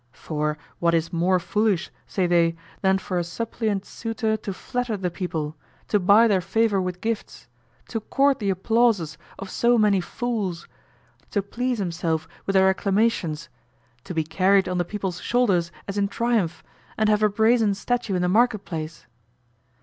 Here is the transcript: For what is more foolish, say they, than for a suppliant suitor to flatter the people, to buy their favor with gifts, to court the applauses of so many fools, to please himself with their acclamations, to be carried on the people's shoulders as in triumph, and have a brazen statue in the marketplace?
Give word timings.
For 0.13 0.57
what 0.79 0.95
is 0.95 1.13
more 1.13 1.37
foolish, 1.37 1.91
say 2.07 2.25
they, 2.25 2.55
than 2.81 2.97
for 2.97 3.19
a 3.19 3.23
suppliant 3.23 3.85
suitor 3.85 4.35
to 4.35 4.51
flatter 4.51 4.97
the 4.97 5.11
people, 5.11 5.55
to 5.89 5.99
buy 5.99 6.27
their 6.27 6.41
favor 6.41 6.81
with 6.81 7.01
gifts, 7.01 7.47
to 7.89 7.99
court 7.99 8.39
the 8.39 8.49
applauses 8.49 9.19
of 9.37 9.51
so 9.51 9.77
many 9.77 10.01
fools, 10.01 10.67
to 11.29 11.43
please 11.43 11.77
himself 11.77 12.27
with 12.47 12.55
their 12.55 12.67
acclamations, 12.67 13.47
to 14.05 14.15
be 14.15 14.23
carried 14.23 14.67
on 14.67 14.79
the 14.79 14.85
people's 14.85 15.21
shoulders 15.21 15.71
as 15.87 15.99
in 15.99 16.07
triumph, 16.07 16.63
and 16.97 17.07
have 17.07 17.21
a 17.21 17.29
brazen 17.29 17.75
statue 17.75 18.15
in 18.15 18.23
the 18.23 18.27
marketplace? 18.27 19.05